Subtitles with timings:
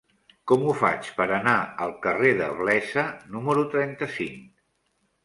[0.51, 1.53] Com ho faig per anar
[1.85, 3.05] al carrer de Blesa
[3.37, 4.43] número trenta-cinc?